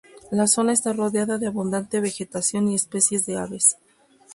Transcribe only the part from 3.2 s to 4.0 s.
de aves.